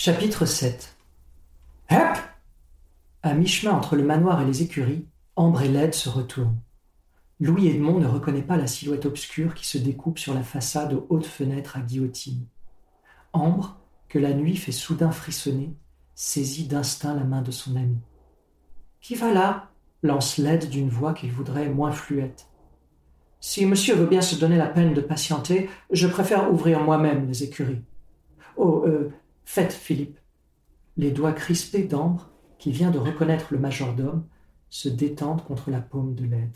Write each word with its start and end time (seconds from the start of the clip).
Chapitre 0.00 0.46
7 0.46 0.96
Hep 1.90 2.18
À 3.24 3.34
mi-chemin 3.34 3.72
entre 3.72 3.96
le 3.96 4.04
manoir 4.04 4.40
et 4.40 4.44
les 4.44 4.62
écuries, 4.62 5.04
Ambre 5.34 5.62
et 5.62 5.68
Led 5.68 5.92
se 5.92 6.08
retournent. 6.08 6.60
Louis 7.40 7.66
Edmond 7.66 7.98
ne 7.98 8.06
reconnaît 8.06 8.42
pas 8.42 8.56
la 8.56 8.68
silhouette 8.68 9.06
obscure 9.06 9.54
qui 9.54 9.66
se 9.66 9.76
découpe 9.76 10.20
sur 10.20 10.34
la 10.34 10.44
façade 10.44 10.92
aux 10.92 11.04
hautes 11.08 11.26
fenêtres 11.26 11.76
à 11.76 11.80
guillotine. 11.80 12.46
Ambre, 13.32 13.76
que 14.08 14.20
la 14.20 14.34
nuit 14.34 14.54
fait 14.54 14.70
soudain 14.70 15.10
frissonner, 15.10 15.74
saisit 16.14 16.68
d'instinct 16.68 17.16
la 17.16 17.24
main 17.24 17.42
de 17.42 17.50
son 17.50 17.74
ami. 17.74 17.98
Qui 19.00 19.16
va 19.16 19.34
là? 19.34 19.68
lance 20.04 20.38
Led 20.38 20.68
d'une 20.68 20.90
voix 20.90 21.12
qu'il 21.12 21.32
voudrait 21.32 21.70
moins 21.70 21.90
fluette. 21.90 22.46
Si 23.40 23.66
monsieur 23.66 23.96
veut 23.96 24.06
bien 24.06 24.22
se 24.22 24.36
donner 24.36 24.58
la 24.58 24.68
peine 24.68 24.94
de 24.94 25.00
patienter, 25.00 25.68
je 25.90 26.06
préfère 26.06 26.52
ouvrir 26.52 26.84
moi-même 26.84 27.26
les 27.26 27.42
écuries. 27.42 27.82
Oh, 28.56 28.84
euh, 28.86 29.10
faites, 29.48 29.72
Philippe. 29.72 30.18
Les 30.98 31.10
doigts 31.10 31.32
crispés 31.32 31.82
d'Ambre, 31.82 32.28
qui 32.58 32.70
vient 32.70 32.90
de 32.90 32.98
reconnaître 32.98 33.46
le 33.50 33.58
majordome, 33.58 34.26
se 34.68 34.90
détendent 34.90 35.42
contre 35.42 35.70
la 35.70 35.80
paume 35.80 36.14
de 36.14 36.26
l'aide. 36.26 36.54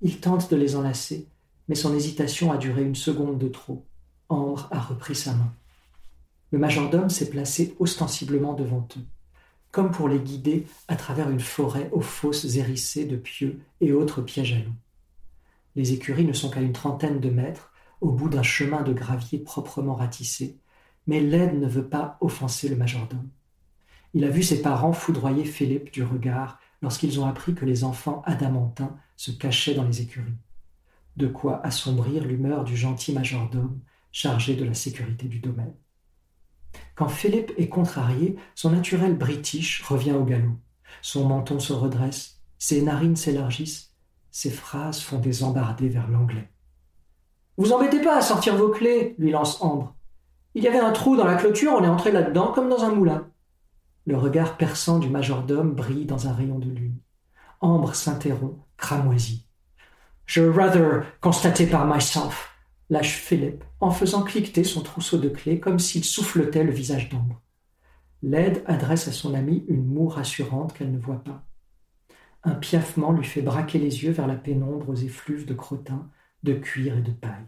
Il 0.00 0.20
tente 0.20 0.50
de 0.50 0.56
les 0.56 0.74
enlacer, 0.74 1.28
mais 1.68 1.74
son 1.74 1.94
hésitation 1.94 2.50
a 2.50 2.56
duré 2.56 2.82
une 2.82 2.94
seconde 2.94 3.38
de 3.38 3.48
trop. 3.48 3.84
Ambre 4.30 4.68
a 4.70 4.80
repris 4.80 5.14
sa 5.14 5.34
main. 5.34 5.52
Le 6.50 6.58
majordome 6.58 7.10
s'est 7.10 7.28
placé 7.28 7.76
ostensiblement 7.78 8.54
devant 8.54 8.88
eux, 8.96 9.04
comme 9.70 9.90
pour 9.90 10.08
les 10.08 10.18
guider 10.18 10.66
à 10.88 10.96
travers 10.96 11.28
une 11.28 11.40
forêt 11.40 11.90
aux 11.92 12.00
fosses 12.00 12.56
hérissées 12.56 13.04
de 13.04 13.16
pieux 13.16 13.60
et 13.82 13.92
autres 13.92 14.22
pièges 14.22 14.54
à 14.54 14.60
loups. 14.60 14.80
Les 15.76 15.92
écuries 15.92 16.24
ne 16.24 16.32
sont 16.32 16.48
qu'à 16.48 16.62
une 16.62 16.72
trentaine 16.72 17.20
de 17.20 17.28
mètres, 17.28 17.70
au 18.00 18.12
bout 18.12 18.30
d'un 18.30 18.42
chemin 18.42 18.80
de 18.80 18.94
gravier 18.94 19.40
proprement 19.40 19.94
ratissé, 19.94 20.58
mais 21.06 21.20
l'aide 21.20 21.58
ne 21.58 21.66
veut 21.66 21.88
pas 21.88 22.16
offenser 22.20 22.68
le 22.68 22.76
majordome. 22.76 23.28
Il 24.14 24.24
a 24.24 24.30
vu 24.30 24.42
ses 24.42 24.62
parents 24.62 24.92
foudroyer 24.92 25.44
Philippe 25.44 25.92
du 25.92 26.02
regard 26.02 26.58
lorsqu'ils 26.82 27.20
ont 27.20 27.26
appris 27.26 27.54
que 27.54 27.64
les 27.64 27.84
enfants 27.84 28.22
adamantins 28.26 28.96
se 29.16 29.30
cachaient 29.30 29.74
dans 29.74 29.84
les 29.84 30.02
écuries. 30.02 30.38
De 31.16 31.26
quoi 31.26 31.64
assombrir 31.64 32.24
l'humeur 32.24 32.64
du 32.64 32.76
gentil 32.76 33.12
majordome 33.12 33.80
chargé 34.12 34.54
de 34.54 34.64
la 34.64 34.74
sécurité 34.74 35.26
du 35.26 35.40
domaine. 35.40 35.74
Quand 36.94 37.08
Philippe 37.08 37.52
est 37.58 37.68
contrarié, 37.68 38.36
son 38.54 38.70
naturel 38.70 39.16
british 39.16 39.82
revient 39.82 40.12
au 40.12 40.24
galop. 40.24 40.56
Son 41.02 41.26
menton 41.26 41.58
se 41.58 41.72
redresse, 41.72 42.40
ses 42.58 42.82
narines 42.82 43.16
s'élargissent, 43.16 43.92
ses 44.30 44.50
phrases 44.50 45.00
font 45.00 45.18
des 45.18 45.42
embardées 45.42 45.88
vers 45.88 46.08
l'anglais. 46.08 46.48
Vous 47.56 47.72
embêtez 47.72 48.00
pas 48.00 48.18
à 48.18 48.22
sortir 48.22 48.56
vos 48.56 48.70
clés, 48.70 49.14
lui 49.18 49.30
lance 49.30 49.60
Ambre. 49.60 49.93
Il 50.54 50.62
y 50.62 50.68
avait 50.68 50.78
un 50.78 50.92
trou 50.92 51.16
dans 51.16 51.26
la 51.26 51.34
clôture, 51.34 51.72
on 51.72 51.82
est 51.82 51.88
entré 51.88 52.12
là-dedans 52.12 52.52
comme 52.52 52.68
dans 52.68 52.84
un 52.84 52.94
moulin. 52.94 53.28
Le 54.06 54.16
regard 54.16 54.56
perçant 54.56 55.00
du 55.00 55.08
majordome 55.08 55.74
brille 55.74 56.06
dans 56.06 56.28
un 56.28 56.32
rayon 56.32 56.60
de 56.60 56.70
lune. 56.70 56.98
Ambre 57.60 57.94
s'interrompt, 57.94 58.60
cramoisie. 58.76 59.48
Je 60.26 60.42
rather 60.42 61.02
constater 61.20 61.66
par 61.66 61.86
myself, 61.86 62.54
lâche 62.88 63.16
Philippe, 63.16 63.64
en 63.80 63.90
faisant 63.90 64.22
cliqueter 64.22 64.62
son 64.62 64.82
trousseau 64.82 65.18
de 65.18 65.28
clés 65.28 65.58
comme 65.58 65.80
s'il 65.80 66.04
souffletait 66.04 66.64
le 66.64 66.72
visage 66.72 67.08
d'Ambre. 67.08 67.42
L'aide 68.22 68.62
adresse 68.66 69.08
à 69.08 69.12
son 69.12 69.34
amie 69.34 69.64
une 69.68 69.84
moue 69.84 70.08
rassurante 70.08 70.72
qu'elle 70.72 70.92
ne 70.92 70.98
voit 70.98 71.24
pas. 71.24 71.44
Un 72.44 72.54
piaffement 72.54 73.12
lui 73.12 73.24
fait 73.24 73.42
braquer 73.42 73.78
les 73.78 74.04
yeux 74.04 74.12
vers 74.12 74.26
la 74.26 74.36
pénombre 74.36 74.90
aux 74.90 74.94
effluves 74.94 75.46
de 75.46 75.54
crottin, 75.54 76.10
de 76.42 76.54
cuir 76.54 76.96
et 76.96 77.02
de 77.02 77.10
paille. 77.10 77.46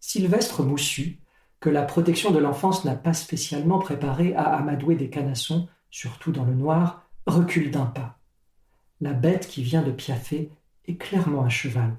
Sylvestre 0.00 0.62
Moussu, 0.62 1.20
que 1.64 1.70
la 1.70 1.82
protection 1.82 2.30
de 2.30 2.38
l'enfance 2.38 2.84
n'a 2.84 2.94
pas 2.94 3.14
spécialement 3.14 3.78
préparé 3.78 4.34
à 4.34 4.54
amadouer 4.54 4.96
des 4.96 5.08
canassons, 5.08 5.66
surtout 5.88 6.30
dans 6.30 6.44
le 6.44 6.52
noir, 6.52 7.08
recule 7.26 7.70
d'un 7.70 7.86
pas. 7.86 8.18
La 9.00 9.14
bête 9.14 9.48
qui 9.48 9.62
vient 9.62 9.80
de 9.80 9.90
piaffer 9.90 10.50
est 10.84 10.98
clairement 10.98 11.42
un 11.42 11.48
cheval. 11.48 11.96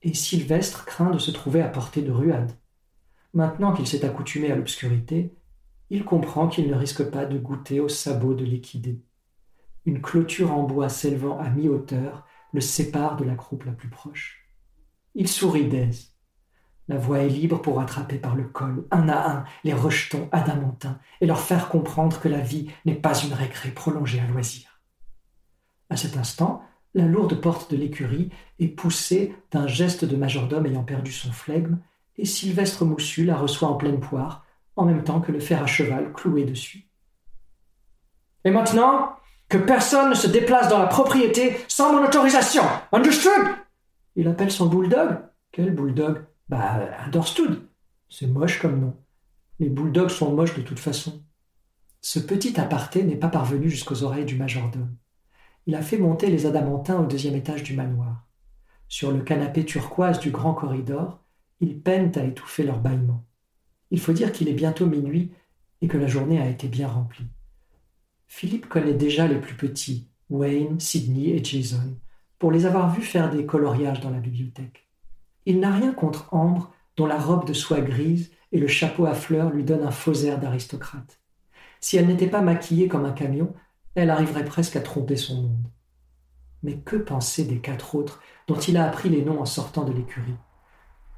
Et 0.00 0.14
Sylvestre 0.14 0.86
craint 0.86 1.10
de 1.10 1.18
se 1.18 1.30
trouver 1.30 1.60
à 1.60 1.68
portée 1.68 2.00
de 2.00 2.10
ruade. 2.10 2.52
Maintenant 3.34 3.74
qu'il 3.74 3.86
s'est 3.86 4.06
accoutumé 4.06 4.50
à 4.50 4.56
l'obscurité, 4.56 5.36
il 5.90 6.06
comprend 6.06 6.48
qu'il 6.48 6.66
ne 6.66 6.74
risque 6.74 7.04
pas 7.10 7.26
de 7.26 7.36
goûter 7.36 7.80
au 7.80 7.90
sabot 7.90 8.32
de 8.32 8.46
l'équidé. 8.46 9.02
Une 9.84 10.00
clôture 10.00 10.50
en 10.50 10.62
bois 10.62 10.88
s'élevant 10.88 11.38
à 11.38 11.50
mi-hauteur 11.50 12.24
le 12.54 12.62
sépare 12.62 13.18
de 13.18 13.24
la 13.24 13.34
croupe 13.34 13.64
la 13.64 13.72
plus 13.72 13.90
proche. 13.90 14.48
Il 15.14 15.28
sourit 15.28 15.68
d'aise. 15.68 16.14
La 16.88 16.96
voie 16.96 17.20
est 17.20 17.28
libre 17.28 17.60
pour 17.60 17.80
attraper 17.80 18.16
par 18.16 18.34
le 18.34 18.44
col, 18.44 18.86
un 18.90 19.08
à 19.10 19.30
un, 19.30 19.44
les 19.62 19.74
rejetons 19.74 20.28
adamantins 20.32 20.98
et 21.20 21.26
leur 21.26 21.40
faire 21.40 21.68
comprendre 21.68 22.18
que 22.18 22.28
la 22.28 22.40
vie 22.40 22.70
n'est 22.86 22.94
pas 22.94 23.14
une 23.14 23.34
récré 23.34 23.70
prolongée 23.70 24.20
à 24.20 24.26
loisir. 24.26 24.80
À 25.90 25.96
cet 25.96 26.16
instant, 26.16 26.62
la 26.94 27.04
lourde 27.04 27.40
porte 27.40 27.70
de 27.70 27.76
l'écurie 27.76 28.30
est 28.58 28.68
poussée 28.68 29.34
d'un 29.50 29.66
geste 29.66 30.06
de 30.06 30.16
majordome 30.16 30.66
ayant 30.66 30.82
perdu 30.82 31.12
son 31.12 31.30
flegme, 31.30 31.78
et 32.16 32.24
Sylvestre 32.24 32.84
Moussu 32.84 33.24
la 33.24 33.36
reçoit 33.36 33.68
en 33.68 33.76
pleine 33.76 34.00
poire, 34.00 34.44
en 34.74 34.84
même 34.84 35.04
temps 35.04 35.20
que 35.20 35.30
le 35.30 35.40
fer 35.40 35.62
à 35.62 35.66
cheval 35.66 36.12
cloué 36.12 36.44
dessus. 36.44 36.88
Et 38.44 38.50
maintenant, 38.50 39.12
que 39.48 39.58
personne 39.58 40.10
ne 40.10 40.14
se 40.14 40.26
déplace 40.26 40.68
dans 40.68 40.78
la 40.78 40.86
propriété 40.86 41.56
sans 41.68 41.92
mon 41.92 42.04
autorisation. 42.04 42.62
Understood? 42.92 43.48
Il 44.16 44.28
appelle 44.28 44.50
son 44.50 44.66
bulldog. 44.66 45.18
Quel 45.52 45.74
bulldog? 45.74 46.24
Bah, 46.48 46.88
un. 47.12 47.60
C'est 48.08 48.26
moche 48.26 48.60
comme 48.60 48.80
nom. 48.80 48.96
Les 49.58 49.68
bulldogs 49.68 50.10
sont 50.10 50.34
moches 50.34 50.56
de 50.56 50.62
toute 50.62 50.78
façon. 50.78 51.22
Ce 52.00 52.18
petit 52.18 52.58
aparté 52.58 53.02
n'est 53.02 53.16
pas 53.16 53.28
parvenu 53.28 53.68
jusqu'aux 53.68 54.02
oreilles 54.02 54.24
du 54.24 54.36
majordome. 54.36 54.96
Il 55.66 55.74
a 55.74 55.82
fait 55.82 55.98
monter 55.98 56.30
les 56.30 56.46
adamantins 56.46 56.98
au 57.00 57.06
deuxième 57.06 57.34
étage 57.34 57.62
du 57.62 57.74
manoir. 57.74 58.26
Sur 58.88 59.12
le 59.12 59.20
canapé 59.20 59.66
turquoise 59.66 60.20
du 60.20 60.30
grand 60.30 60.54
corridor, 60.54 61.22
ils 61.60 61.78
peinent 61.78 62.12
à 62.16 62.24
étouffer 62.24 62.62
leurs 62.62 62.80
bâillements. 62.80 63.26
Il 63.90 64.00
faut 64.00 64.12
dire 64.12 64.32
qu'il 64.32 64.48
est 64.48 64.54
bientôt 64.54 64.86
minuit 64.86 65.32
et 65.82 65.88
que 65.88 65.98
la 65.98 66.06
journée 66.06 66.40
a 66.40 66.48
été 66.48 66.68
bien 66.68 66.88
remplie. 66.88 67.26
Philippe 68.26 68.68
connaît 68.68 68.94
déjà 68.94 69.26
les 69.26 69.40
plus 69.40 69.56
petits, 69.56 70.08
Wayne, 70.30 70.80
Sidney 70.80 71.30
et 71.30 71.44
Jason, 71.44 71.98
pour 72.38 72.52
les 72.52 72.64
avoir 72.64 72.94
vus 72.94 73.02
faire 73.02 73.30
des 73.30 73.44
coloriages 73.44 74.00
dans 74.00 74.10
la 74.10 74.20
bibliothèque. 74.20 74.87
Il 75.46 75.60
n'a 75.60 75.70
rien 75.70 75.92
contre 75.92 76.32
Ambre, 76.32 76.72
dont 76.96 77.06
la 77.06 77.18
robe 77.18 77.46
de 77.46 77.52
soie 77.52 77.80
grise 77.80 78.30
et 78.52 78.58
le 78.58 78.66
chapeau 78.66 79.06
à 79.06 79.14
fleurs 79.14 79.50
lui 79.50 79.64
donnent 79.64 79.86
un 79.86 79.90
faux 79.90 80.14
air 80.14 80.38
d'aristocrate. 80.38 81.20
Si 81.80 81.96
elle 81.96 82.06
n'était 82.06 82.28
pas 82.28 82.40
maquillée 82.40 82.88
comme 82.88 83.04
un 83.04 83.12
camion, 83.12 83.54
elle 83.94 84.10
arriverait 84.10 84.44
presque 84.44 84.76
à 84.76 84.80
tromper 84.80 85.16
son 85.16 85.42
monde. 85.42 85.66
Mais 86.62 86.78
que 86.78 86.96
penser 86.96 87.44
des 87.44 87.60
quatre 87.60 87.94
autres 87.94 88.20
dont 88.48 88.58
il 88.58 88.76
a 88.76 88.84
appris 88.84 89.08
les 89.08 89.22
noms 89.22 89.40
en 89.40 89.44
sortant 89.44 89.84
de 89.84 89.92
l'écurie? 89.92 90.36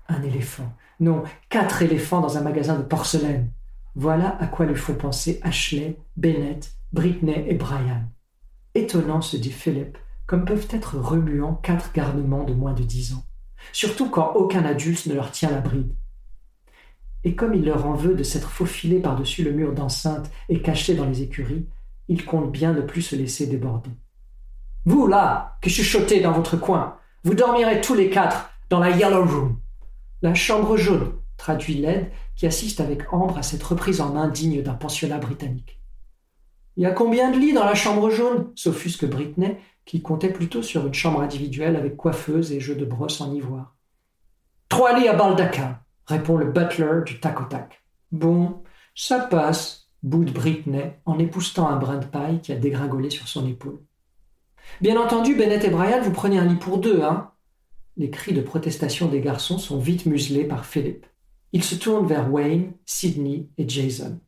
Un 0.09 0.23
éléphant. 0.23 0.71
Non, 0.99 1.23
quatre 1.49 1.83
éléphants 1.83 2.21
dans 2.21 2.37
un 2.37 2.43
magasin 2.43 2.77
de 2.77 2.83
porcelaine. 2.83 3.51
Voilà 3.95 4.37
à 4.41 4.47
quoi 4.47 4.67
lui 4.67 4.77
font 4.77 4.95
penser 4.95 5.41
Ashley, 5.43 5.99
Bennett, 6.17 6.73
Britney 6.93 7.45
et 7.49 7.55
Brian. 7.55 8.05
Étonnant, 8.75 9.23
se 9.23 9.37
dit 9.37 9.51
Philip, 9.51 9.97
comme 10.27 10.45
peuvent 10.45 10.69
être 10.71 10.99
remuants 10.99 11.55
quatre 11.55 11.93
garnements 11.93 12.45
de 12.45 12.53
moins 12.53 12.75
de 12.75 12.83
dix 12.83 13.15
ans 13.15 13.25
surtout 13.73 14.09
quand 14.09 14.33
aucun 14.35 14.65
adulte 14.65 15.07
ne 15.07 15.15
leur 15.15 15.31
tient 15.31 15.51
la 15.51 15.61
bride. 15.61 15.95
Et 17.25 17.35
comme 17.35 17.55
il 17.55 17.65
leur 17.65 17.87
en 17.87 17.95
veut 17.95 18.15
de 18.15 18.23
s'être 18.23 18.51
faufilé 18.51 18.99
par-dessus 18.99 19.43
le 19.43 19.53
mur 19.53 19.73
d'enceinte 19.73 20.31
et 20.49 20.63
caché 20.63 20.95
dans 20.95 21.05
les 21.05 21.23
écuries, 21.23 21.67
il 22.09 22.25
compte 22.25 22.51
bien 22.51 22.73
ne 22.73 22.81
plus 22.81 23.03
se 23.03 23.17
laisser 23.17 23.47
déborder. 23.47 23.91
Vous, 24.87 25.07
là, 25.07 25.59
qui 25.63 25.69
chuchotez 25.71 26.21
dans 26.21 26.33
votre 26.33 26.57
coin, 26.57 26.97
vous 27.25 27.35
dormirez 27.35 27.81
tous 27.83 27.95
les 27.95 28.09
quatre 28.09 28.51
dans 28.71 28.81
la 28.81 28.91
Yellow 28.91 29.25
Room. 29.25 29.59
La 30.23 30.35
chambre 30.35 30.77
jaune, 30.77 31.13
traduit 31.37 31.75
Led, 31.75 32.11
qui 32.37 32.47
assiste 32.47 32.81
avec 32.81 33.13
Ambre 33.13 33.37
à 33.37 33.43
cette 33.43 33.63
reprise 33.63 34.01
en 34.01 34.13
main 34.13 34.29
digne 34.29 34.63
d'un 34.63 34.75
pensionnat 34.75 35.19
britannique. 35.19 35.81
Il 36.77 36.85
y 36.85 36.87
a 36.87 36.93
combien 36.93 37.31
de 37.31 37.39
lits 37.39 37.53
dans 37.53 37.65
la 37.65 37.75
chambre 37.75 38.09
jaune? 38.09 38.51
S'offusque 38.55 39.05
Britney, 39.05 39.59
qui 39.91 40.03
comptait 40.03 40.33
plutôt 40.33 40.63
sur 40.63 40.87
une 40.87 40.95
chambre 40.95 41.21
individuelle 41.21 41.75
avec 41.75 41.97
coiffeuse 41.97 42.53
et 42.53 42.61
jeu 42.61 42.77
de 42.77 42.85
brosse 42.85 43.21
en 43.21 43.35
ivoire. 43.35 43.75
Trois 44.69 44.97
lits 44.97 45.09
à 45.09 45.15
baldaquin, 45.15 45.81
répond 46.07 46.37
le 46.37 46.53
butler 46.53 47.01
du 47.05 47.19
tac 47.19 47.41
au 47.41 47.45
tac. 47.47 47.83
Bon, 48.13 48.63
ça 48.95 49.19
passe, 49.19 49.89
boude 50.05 50.33
Britney 50.33 50.93
en 51.07 51.19
époustant 51.19 51.69
un 51.69 51.77
brin 51.77 51.97
de 51.97 52.05
paille 52.05 52.41
qui 52.41 52.53
a 52.53 52.55
dégringolé 52.55 53.11
sur 53.11 53.27
son 53.27 53.49
épaule. 53.49 53.81
Bien 54.81 54.97
entendu, 54.97 55.35
Bennett 55.35 55.65
et 55.65 55.71
Brian, 55.71 56.01
vous 56.01 56.13
prenez 56.13 56.39
un 56.39 56.45
lit 56.45 56.55
pour 56.55 56.79
deux, 56.79 57.03
hein 57.03 57.33
Les 57.97 58.11
cris 58.11 58.33
de 58.33 58.43
protestation 58.43 59.09
des 59.09 59.21
garçons 59.21 59.59
sont 59.59 59.81
vite 59.81 60.07
muselés 60.07 60.45
par 60.45 60.67
Philip. 60.67 61.05
Il 61.51 61.65
se 61.65 61.75
tourne 61.75 62.07
vers 62.07 62.33
Wayne, 62.33 62.75
Sidney 62.87 63.49
et 63.59 63.69
Jason. 63.69 64.21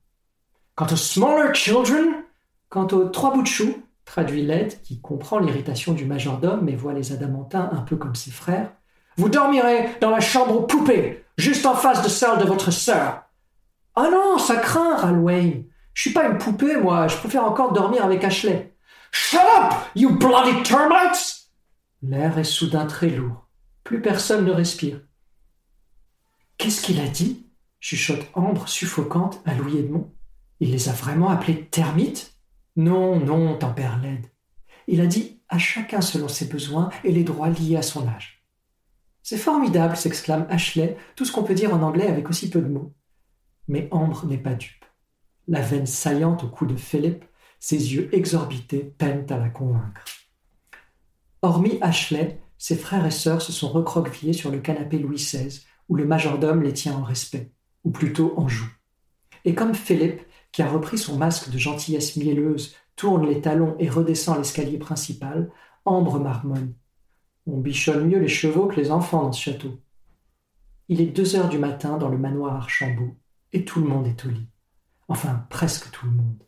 Quant 0.75 0.87
aux 0.87 0.97
smaller 0.97 1.55
children, 1.55 2.25
quant 2.69 2.89
aux 2.89 3.05
trois 3.05 3.33
bouts 3.33 3.43
de 3.43 3.47
chou, 3.47 3.77
traduit 4.05 4.43
Led, 4.43 4.81
qui 4.83 5.01
comprend 5.01 5.39
l'irritation 5.39 5.93
du 5.93 6.05
majordome 6.05 6.61
mais 6.63 6.77
voit 6.77 6.93
les 6.93 7.13
adamantins 7.13 7.71
un 7.73 7.81
peu 7.81 7.97
comme 7.97 8.15
ses 8.15 8.31
frères. 8.31 8.73
Vous 9.17 9.29
dormirez 9.29 9.91
dans 10.01 10.11
la 10.11 10.21
chambre 10.21 10.67
poupée, 10.67 11.25
juste 11.37 11.67
en 11.67 11.75
face 11.75 12.03
de 12.03 12.09
celle 12.09 12.39
de 12.39 12.45
votre 12.45 12.71
sœur. 12.71 13.23
Ah 13.95 14.09
non, 14.11 14.39
ça 14.39 14.57
craint, 14.57 14.97
râle 14.97 15.19
Wayne. 15.19 15.65
Je 15.95 16.03
suis 16.03 16.13
pas 16.13 16.27
une 16.27 16.39
poupée, 16.39 16.77
moi, 16.77 17.09
je 17.09 17.17
préfère 17.17 17.45
encore 17.45 17.73
dormir 17.73 18.05
avec 18.05 18.25
Ashley. 18.25 18.75
Shut 19.11 19.41
up, 19.41 19.75
you 19.95 20.17
bloody 20.17 20.63
termites! 20.63 21.49
L'air 22.03 22.39
est 22.39 22.45
soudain 22.45 22.87
très 22.87 23.11
lourd. 23.11 23.47
Plus 23.85 24.01
personne 24.01 24.47
ne 24.47 24.53
respire. 24.53 25.01
Qu'est-ce 26.57 26.81
qu'il 26.81 27.01
a 27.01 27.09
dit? 27.09 27.47
chuchote 27.81 28.27
Ambre, 28.35 28.69
suffocante, 28.69 29.41
à 29.45 29.55
Louis 29.55 29.79
Edmond. 29.79 30.11
Il 30.61 30.71
les 30.71 30.89
a 30.89 30.93
vraiment 30.93 31.29
appelés 31.29 31.67
termites? 31.67 32.35
Non, 32.77 33.21
non, 33.21 33.57
tempère 33.57 34.01
Led. 34.01 34.27
Il 34.89 35.01
a 35.01 35.07
dit 35.07 35.41
à 35.49 35.59
chacun 35.59 36.01
selon 36.01 36.29
ses 36.29 36.47
besoins 36.47 36.91
et 37.05 37.13
les 37.13 37.25
droits 37.25 37.51
liés 37.51 37.77
à 37.77 37.83
son 37.83 38.09
âge. 38.09 38.43
C'est 39.23 39.37
formidable, 39.37 39.97
s'exclame 39.97 40.47
Ashley, 40.49 40.97
tout 41.15 41.25
ce 41.25 41.33
qu'on 41.33 41.45
peut 41.45 41.55
dire 41.55 41.75
en 41.75 41.83
anglais 41.83 42.07
avec 42.07 42.29
aussi 42.29 42.51
peu 42.51 42.61
de 42.61 42.69
mots. 42.69 42.95
Mais 43.69 43.89
Ambre 43.91 44.27
n'est 44.27 44.39
pas 44.39 44.55
dupe. 44.55 44.85
La 45.49 45.61
veine 45.61 45.87
saillante 45.87 46.45
au 46.45 46.49
cou 46.49 46.67
de 46.67 46.77
Philippe, 46.77 47.25
ses 47.61 47.95
yeux 47.95 48.09
exorbités 48.13 48.95
peinent 48.99 49.27
à 49.31 49.39
la 49.39 49.49
convaincre. 49.49 50.05
Hormis 51.43 51.79
Ashley, 51.81 52.41
ses 52.59 52.77
frères 52.77 53.07
et 53.07 53.11
sœurs 53.11 53.43
se 53.43 53.53
sont 53.53 53.69
recroquevillés 53.69 54.33
sur 54.33 54.51
le 54.51 54.61
canapé 54.61 54.99
Louis 54.99 55.17
XVI, 55.17 55.61
où 55.89 55.97
le 55.97 56.07
majordome 56.07 56.63
les 56.63 56.73
tient 56.73 56.95
en 56.95 57.03
respect, 57.03 57.53
ou 57.85 57.91
plutôt 57.91 58.35
en 58.37 58.49
joue. 58.49 58.71
Et 59.45 59.55
comme 59.55 59.75
Philippe, 59.75 60.23
qui 60.53 60.63
a 60.63 60.71
repris 60.71 60.99
son 60.99 61.17
masque 61.17 61.51
de 61.51 61.59
gentillesse 61.59 62.17
mielleuse 62.17 62.77
tourne 62.95 63.27
les 63.27 63.41
talons 63.41 63.75
et 63.79 63.89
redescend 63.89 64.37
l'escalier 64.37 64.79
principal, 64.79 65.51
Ambre 65.85 66.21
marmonne. 66.21 66.75
On 67.47 67.59
bichonne 67.59 68.07
mieux 68.07 68.21
les 68.21 68.29
chevaux 68.29 68.67
que 68.67 68.77
les 68.77 68.93
enfants 68.93 69.23
dans 69.23 69.33
ce 69.33 69.43
château. 69.43 69.81
Il 70.89 71.01
est 71.01 71.07
deux 71.07 71.35
heures 71.35 71.49
du 71.49 71.59
matin 71.59 71.97
dans 71.97 72.09
le 72.09 72.19
manoir 72.19 72.55
Archambault, 72.55 73.17
et 73.53 73.65
tout 73.65 73.81
le 73.81 73.89
monde 73.89 74.07
est 74.07 74.25
au 74.25 74.29
lit. 74.29 74.47
Enfin, 75.09 75.47
presque 75.51 75.91
tout 75.91 76.07
le 76.07 76.13
monde. 76.13 76.45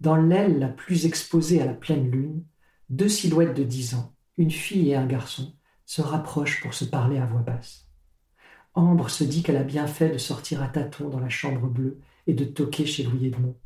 Dans 0.00 0.16
l'aile 0.16 0.58
la 0.58 0.68
plus 0.68 1.06
exposée 1.06 1.60
à 1.60 1.66
la 1.66 1.74
pleine 1.74 2.10
lune, 2.10 2.44
deux 2.90 3.08
silhouettes 3.08 3.56
de 3.56 3.64
dix 3.64 3.94
ans, 3.94 4.14
une 4.36 4.50
fille 4.50 4.90
et 4.90 4.96
un 4.96 5.06
garçon, 5.06 5.56
se 5.86 6.02
rapprochent 6.02 6.62
pour 6.62 6.74
se 6.74 6.84
parler 6.84 7.18
à 7.18 7.26
voix 7.26 7.40
basse. 7.40 7.88
Ambre 8.74 9.08
se 9.10 9.24
dit 9.24 9.42
qu'elle 9.42 9.56
a 9.56 9.64
bien 9.64 9.86
fait 9.86 10.10
de 10.10 10.18
sortir 10.18 10.62
à 10.62 10.68
tâtons 10.68 11.08
dans 11.08 11.20
la 11.20 11.28
chambre 11.28 11.66
bleue 11.66 12.00
et 12.26 12.34
de 12.34 12.44
toquer 12.44 12.86
chez 12.86 13.02
Louis 13.02 13.26
Edmond. 13.26 13.56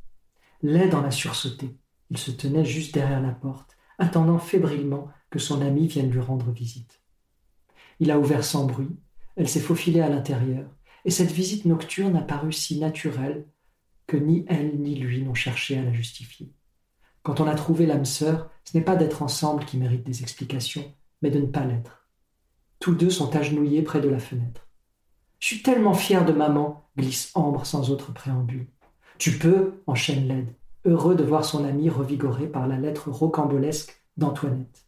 L'aide 0.62 0.94
en 0.94 1.04
a 1.04 1.10
sursauté. 1.10 1.76
Il 2.10 2.18
se 2.18 2.30
tenait 2.30 2.64
juste 2.64 2.94
derrière 2.94 3.20
la 3.20 3.32
porte, 3.32 3.76
attendant 3.98 4.38
fébrilement 4.38 5.08
que 5.30 5.38
son 5.38 5.60
ami 5.60 5.86
vienne 5.86 6.10
lui 6.10 6.20
rendre 6.20 6.50
visite. 6.50 7.00
Il 8.00 8.10
a 8.10 8.18
ouvert 8.18 8.44
sans 8.44 8.64
bruit, 8.64 8.96
elle 9.36 9.48
s'est 9.48 9.60
faufilée 9.60 10.00
à 10.00 10.08
l'intérieur, 10.08 10.68
et 11.04 11.10
cette 11.10 11.32
visite 11.32 11.64
nocturne 11.64 12.16
a 12.16 12.22
paru 12.22 12.52
si 12.52 12.78
naturelle 12.78 13.46
que 14.06 14.16
ni 14.16 14.44
elle 14.48 14.80
ni 14.80 14.94
lui 14.94 15.22
n'ont 15.22 15.34
cherché 15.34 15.78
à 15.78 15.82
la 15.82 15.92
justifier. 15.92 16.52
Quand 17.22 17.40
on 17.40 17.46
a 17.46 17.54
trouvé 17.54 17.86
l'âme 17.86 18.04
sœur, 18.04 18.50
ce 18.64 18.76
n'est 18.76 18.84
pas 18.84 18.96
d'être 18.96 19.22
ensemble 19.22 19.64
qui 19.64 19.76
mérite 19.76 20.04
des 20.04 20.22
explications, 20.22 20.94
mais 21.20 21.30
de 21.30 21.40
ne 21.40 21.46
pas 21.46 21.64
l'être. 21.64 22.08
Tous 22.78 22.94
deux 22.94 23.10
sont 23.10 23.34
agenouillés 23.36 23.82
près 23.82 24.00
de 24.00 24.08
la 24.08 24.18
fenêtre. 24.18 24.67
Je 25.38 25.46
suis 25.46 25.62
tellement 25.62 25.94
fier 25.94 26.24
de 26.24 26.32
maman, 26.32 26.84
glisse 26.96 27.30
Ambre 27.34 27.64
sans 27.64 27.90
autre 27.90 28.12
préambule. 28.12 28.66
Tu 29.18 29.38
peux, 29.38 29.82
enchaîne 29.86 30.28
Led 30.28 30.54
heureux 30.84 31.14
de 31.14 31.24
voir 31.24 31.44
son 31.44 31.64
ami 31.64 31.88
revigoré 31.88 32.46
par 32.46 32.66
la 32.66 32.78
lettre 32.78 33.10
rocambolesque 33.10 34.02
d'Antoinette. 34.16 34.86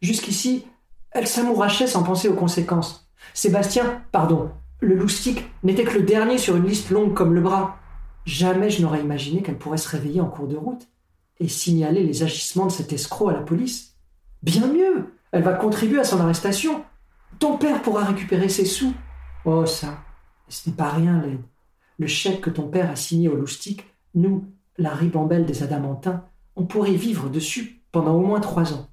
Jusqu'ici, 0.00 0.66
elle 1.10 1.26
s'amourachait 1.26 1.86
sans 1.86 2.02
penser 2.02 2.28
aux 2.28 2.34
conséquences. 2.34 3.10
Sébastien, 3.32 4.02
pardon, 4.12 4.50
le 4.80 4.94
loustique, 4.94 5.44
n'était 5.62 5.84
que 5.84 5.98
le 5.98 6.02
dernier 6.02 6.38
sur 6.38 6.56
une 6.56 6.66
liste 6.66 6.90
longue 6.90 7.14
comme 7.14 7.34
le 7.34 7.40
bras. 7.40 7.78
Jamais 8.26 8.70
je 8.70 8.82
n'aurais 8.82 9.00
imaginé 9.00 9.42
qu'elle 9.42 9.58
pourrait 9.58 9.78
se 9.78 9.88
réveiller 9.88 10.20
en 10.20 10.28
cours 10.28 10.48
de 10.48 10.56
route 10.56 10.88
et 11.38 11.48
signaler 11.48 12.02
les 12.02 12.22
agissements 12.22 12.66
de 12.66 12.72
cet 12.72 12.92
escroc 12.92 13.28
à 13.28 13.32
la 13.32 13.40
police. 13.40 13.96
Bien 14.42 14.66
mieux, 14.66 15.14
elle 15.32 15.42
va 15.42 15.52
contribuer 15.52 16.00
à 16.00 16.04
son 16.04 16.20
arrestation. 16.20 16.84
Ton 17.38 17.56
père 17.56 17.82
pourra 17.82 18.04
récupérer 18.04 18.48
ses 18.48 18.64
sous. 18.64 18.92
Oh 19.44 19.66
ça, 19.66 19.98
ce 20.48 20.68
n'est 20.68 20.76
pas 20.76 20.90
rien, 20.90 21.20
Led. 21.20 21.40
Le 21.98 22.06
chèque 22.06 22.40
que 22.40 22.50
ton 22.50 22.68
père 22.68 22.90
a 22.90 22.96
signé 22.96 23.28
au 23.28 23.36
loustique, 23.36 23.86
nous, 24.14 24.50
la 24.78 24.94
ribambelle 24.94 25.46
des 25.46 25.62
Adamantins, 25.62 26.24
on 26.56 26.66
pourrait 26.66 26.94
vivre 26.94 27.28
dessus 27.28 27.82
pendant 27.92 28.14
au 28.14 28.20
moins 28.20 28.40
trois 28.40 28.72
ans. 28.72 28.88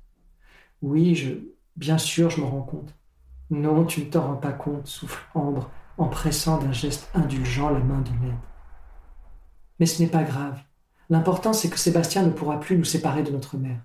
Oui, 0.82 1.16
je. 1.16 1.34
Bien 1.78 1.98
sûr, 1.98 2.30
je 2.30 2.42
me 2.42 2.46
rends 2.46 2.62
compte. 2.62 2.94
Non, 3.50 3.86
tu 3.86 4.02
ne 4.02 4.06
t'en 4.06 4.28
rends 4.28 4.36
pas 4.36 4.52
compte, 4.52 4.88
souffle 4.88 5.24
Ambre, 5.34 5.72
en 5.98 6.08
pressant 6.08 6.58
d'un 6.58 6.74
geste 6.74 7.10
indulgent 7.14 7.70
la 7.70 7.80
main 7.80 8.02
de 8.02 8.10
Ned. 8.10 8.36
Mais 9.80 9.86
ce 9.86 10.02
n'est 10.02 10.10
pas 10.10 10.24
grave. 10.24 10.62
L'important, 11.10 11.54
c'est 11.54 11.70
que 11.70 11.80
Sébastien 11.80 12.24
ne 12.24 12.32
pourra 12.32 12.60
plus 12.60 12.78
nous 12.78 12.84
séparer 12.84 13.24
de 13.24 13.32
notre 13.32 13.58
mère. 13.58 13.82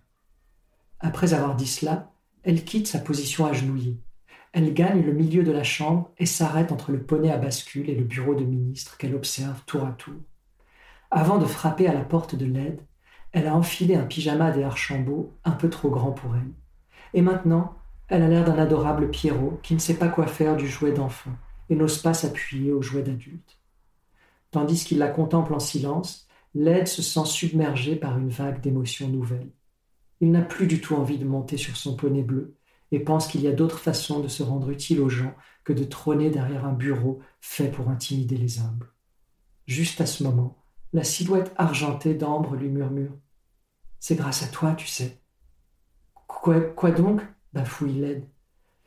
Après 1.01 1.33
avoir 1.33 1.55
dit 1.55 1.67
cela, 1.67 2.13
elle 2.43 2.65
quitte 2.65 2.87
sa 2.87 2.99
position 2.99 3.47
agenouillée. 3.47 4.01
Elle 4.57 4.73
gagne 4.73 5.03
le 5.03 5.13
milieu 5.13 5.43
de 5.43 5.53
la 5.53 5.65
chambre 5.65 6.11
et 6.17 6.25
s'arrête 6.25 6.73
entre 6.73 6.91
le 6.91 7.03
poney 7.03 7.31
à 7.31 7.37
bascule 7.37 7.91
et 7.91 7.95
le 7.95 8.05
bureau 8.05 8.35
de 8.35 8.43
ministre 8.43 8.97
qu'elle 8.97 9.15
observe 9.15 9.63
tour 9.67 9.85
à 9.85 9.93
tour. 9.93 10.15
Avant 11.11 11.37
de 11.37 11.45
frapper 11.45 11.87
à 11.89 11.93
la 11.93 12.01
porte 12.01 12.35
de 12.35 12.47
l'aide, 12.47 12.81
elle 13.33 13.49
a 13.49 13.55
enfilé 13.55 13.97
un 13.97 14.07
pyjama 14.07 14.53
des 14.53 14.63
Archambault 14.63 15.35
un 15.45 15.51
peu 15.51 15.69
trop 15.69 15.91
grand 15.91 16.13
pour 16.13 16.35
elle. 16.37 16.55
Et 17.13 17.21
maintenant, 17.21 17.75
elle 18.09 18.23
a 18.23 18.29
l'air 18.29 18.47
d'un 18.47 18.57
adorable 18.57 19.11
Pierrot 19.11 19.61
qui 19.63 19.75
ne 19.75 19.79
sait 19.79 19.99
pas 19.99 20.09
quoi 20.09 20.27
faire 20.27 20.57
du 20.57 20.67
jouet 20.67 20.93
d'enfant 20.93 21.33
et 21.69 21.77
n'ose 21.77 21.99
pas 21.99 22.15
s'appuyer 22.15 22.73
au 22.73 22.81
jouet 22.81 23.03
d'adulte. 23.03 23.59
Tandis 24.53 24.87
qu'il 24.87 24.97
la 24.97 25.09
contemple 25.09 25.53
en 25.53 25.61
silence, 25.61 26.29
l'aide 26.55 26.89
se 26.89 27.03
sent 27.03 27.27
submergée 27.27 27.97
par 27.97 28.17
une 28.17 28.31
vague 28.31 28.63
d'émotions 28.63 29.09
nouvelles. 29.09 29.51
Il 30.23 30.31
n'a 30.31 30.41
plus 30.41 30.67
du 30.67 30.81
tout 30.81 30.95
envie 30.95 31.19
de 31.19 31.27
monter 31.27 31.59
sur 31.59 31.77
son 31.77 31.95
poney 31.95 32.23
bleu 32.23 32.57
et 32.93 33.01
pense 33.01 33.27
qu'il 33.27 33.43
y 33.43 33.49
a 33.49 33.53
d'autres 33.53 33.79
façons 33.79 34.21
de 34.21 34.29
se 34.29 34.43
rendre 34.43 34.71
utile 34.71 35.01
aux 35.01 35.09
gens 35.09 35.35
que 35.65 35.73
de 35.73 35.85
trôner 35.85 36.31
derrière 36.31 36.65
un 36.65 36.73
bureau 36.73 37.21
fait 37.41 37.71
pour 37.71 37.89
intimider 37.89 38.37
les 38.37 38.61
humbles. 38.61 38.93
Juste 39.67 40.01
à 40.01 40.07
ce 40.07 40.23
moment, 40.23 40.63
la 40.93 41.03
silhouette 41.03 41.53
argentée 41.57 42.15
d'ambre 42.15 42.55
lui 42.55 42.69
murmure 42.69 43.13
C'est 43.99 44.15
grâce 44.15 44.43
à 44.43 44.49
toi, 44.49 44.75
tu 44.75 44.87
sais. 44.87 45.21
Quoi, 46.27 46.61
quoi 46.61 46.93
donc? 46.93 47.21
bafouille 47.53 48.01
Led. 48.01 48.29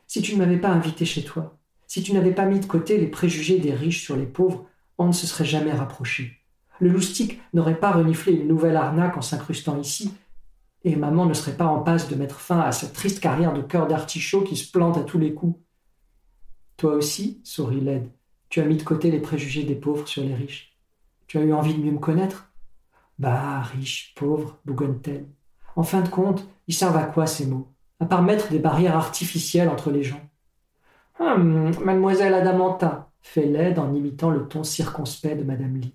Si 0.08 0.22
tu 0.22 0.34
ne 0.34 0.40
m'avais 0.40 0.58
pas 0.58 0.70
invité 0.70 1.06
chez 1.06 1.24
toi, 1.24 1.60
si 1.88 2.02
tu 2.02 2.14
n'avais 2.14 2.34
pas 2.34 2.46
mis 2.46 2.60
de 2.60 2.66
côté 2.66 2.98
les 2.98 3.08
préjugés 3.08 3.60
des 3.60 3.74
riches 3.74 4.04
sur 4.04 4.16
les 4.16 4.26
pauvres, 4.26 4.66
on 4.98 5.08
ne 5.08 5.12
se 5.12 5.28
serait 5.28 5.46
jamais 5.46 5.74
rapproché. 5.74 6.38
Le 6.80 6.90
loustique 6.90 7.42
n'aurait 7.54 7.80
pas 7.80 7.92
reniflé 7.92 8.34
une 8.34 8.48
nouvelle 8.48 8.78
arnaque 8.78 9.18
en 9.18 9.22
s'incrustant 9.22 9.78
ici, 9.80 10.14
et 10.84 10.96
maman 10.96 11.26
ne 11.26 11.34
serait 11.34 11.58
pas 11.58 11.66
en 11.66 11.82
passe 11.82 12.08
de 12.08 12.16
mettre 12.16 12.40
fin 12.40 12.60
à 12.60 12.72
cette 12.72 12.94
triste 12.94 13.20
carrière 13.20 13.54
de 13.54 13.62
cœur 13.62 13.88
d'artichaut 13.88 14.42
qui 14.42 14.56
se 14.56 14.72
plante 14.72 14.98
à 14.98 15.04
tous 15.04 15.18
les 15.18 15.34
coups. 15.34 15.60
Toi 16.78 16.94
aussi, 16.94 17.42
sourit 17.44 17.82
Led, 17.82 18.10
tu 18.50 18.62
as 18.62 18.66
mis 18.66 18.78
de 18.78 18.84
côté 18.84 19.12
les 19.12 19.20
préjugés 19.20 19.64
des 19.64 19.76
pauvres 19.76 20.08
sur 20.08 20.24
les 20.24 20.34
riches. 20.34 20.78
Tu 21.28 21.38
as 21.38 21.42
eu 21.42 21.54
envie 21.54 21.76
de 21.76 21.82
mieux 21.82 21.92
me 21.92 22.00
connaître? 22.00 22.52
Bah, 23.20 23.62
riche, 23.62 24.14
pauvre, 24.16 24.58
bougonne-t-elle. 24.66 25.28
En 25.76 25.84
fin 25.84 26.02
de 26.02 26.10
compte, 26.10 26.48
ils 26.68 26.74
servent 26.74 26.98
à 26.98 27.04
quoi 27.04 27.28
ces 27.28 27.46
mots? 27.46 27.68
À 28.00 28.06
part 28.06 28.24
mettre 28.24 28.50
des 28.50 28.60
barrières 28.60 28.96
artificielles 28.96 29.70
entre 29.70 29.92
les 29.92 30.04
gens. 30.04 30.22
Hum, 31.20 31.72
mademoiselle 31.84 32.34
Adamanta, 32.34 33.12
fait 33.22 33.46
Led 33.46 33.78
en 33.78 33.94
imitant 33.94 34.30
le 34.30 34.48
ton 34.48 34.64
circonspect 34.64 35.38
de 35.38 35.44
Madame 35.44 35.76
Lee. 35.76 35.94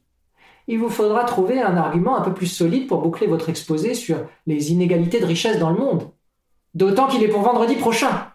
Il 0.66 0.78
vous 0.78 0.88
faudra 0.88 1.24
trouver 1.24 1.60
un 1.60 1.76
argument 1.76 2.16
un 2.16 2.22
peu 2.22 2.32
plus 2.32 2.46
solide 2.46 2.86
pour 2.86 3.02
boucler 3.02 3.26
votre 3.26 3.48
exposé 3.48 3.94
sur 3.94 4.18
les 4.46 4.72
inégalités 4.72 5.20
de 5.20 5.26
richesse 5.26 5.58
dans 5.58 5.70
le 5.70 5.78
monde. 5.78 6.10
D'autant 6.74 7.06
qu'il 7.06 7.22
est 7.22 7.28
pour 7.28 7.42
vendredi 7.42 7.76
prochain. 7.76 8.28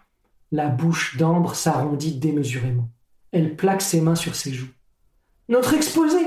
La 0.52 0.68
bouche 0.68 1.16
d'Ambre 1.16 1.54
s'arrondit 1.54 2.18
démesurément. 2.18 2.88
Elle 3.32 3.56
plaque 3.56 3.82
ses 3.82 4.00
mains 4.00 4.14
sur 4.14 4.34
ses 4.34 4.52
joues. 4.52 4.70
Notre 5.48 5.74
exposé 5.74 6.18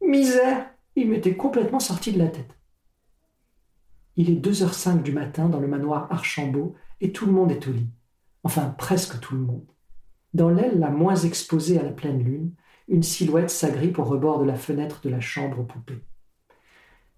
Misère 0.00 0.66
Il 0.94 1.08
m'était 1.08 1.36
complètement 1.36 1.80
sorti 1.80 2.12
de 2.12 2.18
la 2.18 2.28
tête. 2.28 2.56
Il 4.16 4.30
est 4.30 4.46
2h05 4.46 5.02
du 5.02 5.12
matin 5.12 5.48
dans 5.48 5.60
le 5.60 5.68
manoir 5.68 6.06
Archambault 6.10 6.74
et 7.00 7.12
tout 7.12 7.26
le 7.26 7.32
monde 7.32 7.52
est 7.52 7.66
au 7.66 7.72
lit. 7.72 7.90
Enfin, 8.44 8.74
presque 8.78 9.20
tout 9.20 9.34
le 9.34 9.40
monde. 9.40 9.66
Dans 10.32 10.48
l'aile 10.48 10.78
la 10.78 10.90
moins 10.90 11.16
exposée 11.16 11.78
à 11.78 11.82
la 11.82 11.90
pleine 11.90 12.22
lune, 12.22 12.52
une 12.88 13.02
silhouette 13.02 13.50
s'agrippe 13.50 13.98
au 13.98 14.04
rebord 14.04 14.40
de 14.40 14.44
la 14.44 14.56
fenêtre 14.56 15.00
de 15.02 15.08
la 15.08 15.20
chambre 15.20 15.60
aux 15.60 15.64
poupées. 15.64 16.04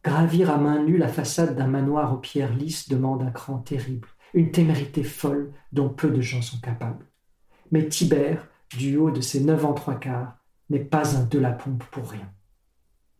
Gravir 0.02 0.50
à 0.50 0.56
main 0.56 0.82
nue 0.82 0.96
la 0.96 1.08
façade 1.08 1.56
d'un 1.56 1.66
manoir 1.66 2.14
aux 2.14 2.18
pierres 2.18 2.54
lisses 2.54 2.88
demande 2.88 3.22
un 3.22 3.30
cran 3.30 3.58
terrible, 3.58 4.08
une 4.32 4.50
témérité 4.50 5.02
folle 5.02 5.52
dont 5.72 5.88
peu 5.88 6.10
de 6.10 6.20
gens 6.20 6.42
sont 6.42 6.60
capables. 6.60 7.06
Mais 7.70 7.88
Tibère, 7.88 8.48
du 8.76 8.96
haut 8.96 9.10
de 9.10 9.20
ses 9.20 9.40
neuf 9.40 9.64
ans 9.64 9.74
trois 9.74 9.96
quarts, 9.96 10.38
n'est 10.70 10.78
pas 10.78 11.16
un 11.16 11.24
de 11.24 11.38
la 11.38 11.52
pompe 11.52 11.84
pour 11.90 12.10
rien. 12.10 12.30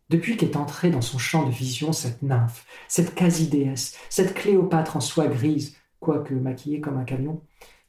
Depuis 0.09 0.37
qu'est 0.37 0.55
entrée 0.55 0.89
dans 0.89 1.01
son 1.01 1.19
champ 1.19 1.45
de 1.45 1.51
vision 1.51 1.93
cette 1.93 2.23
nymphe, 2.23 2.65
cette 2.87 3.13
quasi-déesse, 3.13 3.95
cette 4.09 4.33
Cléopâtre 4.33 4.97
en 4.97 5.01
soie 5.01 5.27
grise, 5.27 5.75
quoique 5.99 6.33
maquillée 6.33 6.81
comme 6.81 6.97
un 6.97 7.03
camion, 7.03 7.43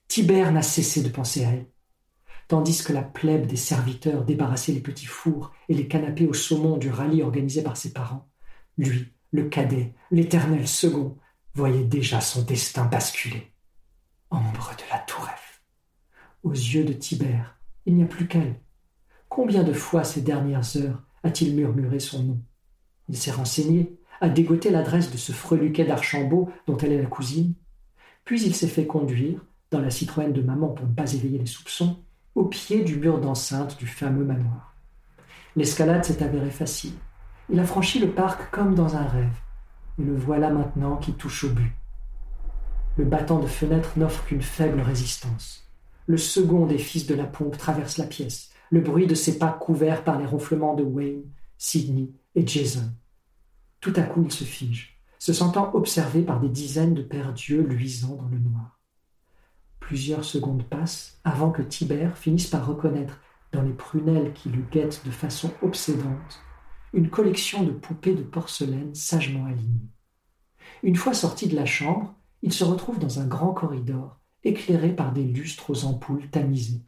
Tibère 0.08 0.52
n'a 0.52 0.62
cessé 0.62 1.02
de 1.02 1.08
penser 1.08 1.44
à 1.44 1.50
elle. 1.50 1.66
Tandis 2.50 2.82
que 2.82 2.92
la 2.92 3.02
plèbe 3.02 3.46
des 3.46 3.54
serviteurs 3.54 4.24
débarrassait 4.24 4.72
les 4.72 4.80
petits 4.80 5.06
fours 5.06 5.52
et 5.68 5.74
les 5.74 5.86
canapés 5.86 6.26
au 6.26 6.34
saumon 6.34 6.78
du 6.78 6.90
rallye 6.90 7.22
organisé 7.22 7.62
par 7.62 7.76
ses 7.76 7.92
parents, 7.92 8.28
lui, 8.76 9.12
le 9.30 9.44
cadet, 9.44 9.94
l'éternel 10.10 10.66
second, 10.66 11.16
voyait 11.54 11.84
déjà 11.84 12.20
son 12.20 12.42
destin 12.42 12.86
basculer. 12.86 13.52
Ambre 14.30 14.72
de 14.76 14.82
la 14.92 14.98
Tour 14.98 15.28
Aux 16.42 16.50
yeux 16.50 16.84
de 16.84 16.92
Tibère, 16.92 17.56
il 17.86 17.94
n'y 17.94 18.02
a 18.02 18.06
plus 18.06 18.26
qu'elle. 18.26 18.60
Combien 19.28 19.62
de 19.62 19.72
fois 19.72 20.02
ces 20.02 20.20
dernières 20.20 20.76
heures 20.76 21.04
a-t-il 21.22 21.54
murmuré 21.54 22.00
son 22.00 22.24
nom? 22.24 22.42
Il 23.08 23.16
s'est 23.16 23.30
renseigné, 23.30 23.96
a 24.20 24.28
dégoté 24.28 24.70
l'adresse 24.70 25.12
de 25.12 25.18
ce 25.18 25.30
freluquet 25.30 25.84
d'Archambault 25.84 26.50
dont 26.66 26.76
elle 26.78 26.94
est 26.94 27.02
la 27.02 27.08
cousine, 27.08 27.54
puis 28.24 28.42
il 28.42 28.56
s'est 28.56 28.66
fait 28.66 28.88
conduire, 28.88 29.46
dans 29.70 29.80
la 29.80 29.90
Citroën 29.90 30.32
de 30.32 30.42
maman 30.42 30.70
pour 30.70 30.88
ne 30.88 30.94
pas 30.94 31.12
éveiller 31.12 31.38
les 31.38 31.46
soupçons, 31.46 32.02
au 32.34 32.44
pied 32.44 32.84
du 32.84 32.96
mur 32.96 33.20
d'enceinte 33.20 33.78
du 33.78 33.86
fameux 33.86 34.24
manoir. 34.24 34.74
L'escalade 35.56 36.04
s'est 36.04 36.22
avérée 36.22 36.50
facile. 36.50 36.94
Il 37.48 37.58
a 37.58 37.64
franchi 37.64 37.98
le 37.98 38.10
parc 38.10 38.50
comme 38.50 38.74
dans 38.74 38.96
un 38.96 39.06
rêve, 39.06 39.36
et 39.98 40.02
le 40.02 40.14
voilà 40.14 40.50
maintenant 40.50 40.96
qui 40.96 41.12
touche 41.12 41.44
au 41.44 41.50
but. 41.50 41.72
Le 42.96 43.04
battant 43.04 43.40
de 43.40 43.46
fenêtre 43.46 43.98
n'offre 43.98 44.24
qu'une 44.24 44.42
faible 44.42 44.80
résistance. 44.80 45.68
Le 46.06 46.16
second 46.16 46.66
des 46.66 46.78
fils 46.78 47.06
de 47.06 47.14
la 47.14 47.24
pompe 47.24 47.56
traverse 47.58 47.98
la 47.98 48.06
pièce, 48.06 48.50
le 48.70 48.80
bruit 48.80 49.06
de 49.06 49.14
ses 49.14 49.38
pas 49.38 49.52
couvert 49.52 50.04
par 50.04 50.18
les 50.18 50.26
ronflements 50.26 50.74
de 50.74 50.82
Wayne, 50.82 51.24
Sidney 51.58 52.10
et 52.34 52.46
Jason. 52.46 52.92
Tout 53.80 53.92
à 53.96 54.02
coup, 54.02 54.22
il 54.24 54.32
se 54.32 54.44
fige, 54.44 55.00
se 55.18 55.32
sentant 55.32 55.74
observé 55.74 56.22
par 56.22 56.40
des 56.40 56.48
dizaines 56.48 56.94
de 56.94 57.02
pères 57.02 57.32
d'yeux 57.32 57.62
luisants 57.62 58.16
dans 58.16 58.28
le 58.28 58.38
noir. 58.38 58.79
Plusieurs 59.90 60.22
secondes 60.22 60.62
passent 60.62 61.18
avant 61.24 61.50
que 61.50 61.62
Tibère 61.62 62.16
finisse 62.16 62.46
par 62.46 62.64
reconnaître, 62.64 63.18
dans 63.50 63.62
les 63.62 63.72
prunelles 63.72 64.32
qui 64.34 64.48
le 64.48 64.62
guettent 64.70 65.04
de 65.04 65.10
façon 65.10 65.50
obsédante, 65.62 66.44
une 66.92 67.10
collection 67.10 67.64
de 67.64 67.72
poupées 67.72 68.14
de 68.14 68.22
porcelaine 68.22 68.94
sagement 68.94 69.46
alignées. 69.46 69.90
Une 70.84 70.94
fois 70.94 71.12
sorti 71.12 71.48
de 71.48 71.56
la 71.56 71.66
chambre, 71.66 72.14
il 72.42 72.52
se 72.52 72.62
retrouve 72.62 73.00
dans 73.00 73.18
un 73.18 73.26
grand 73.26 73.52
corridor, 73.52 74.20
éclairé 74.44 74.94
par 74.94 75.10
des 75.10 75.24
lustres 75.24 75.68
aux 75.70 75.84
ampoules 75.84 76.28
tamisées. 76.30 76.82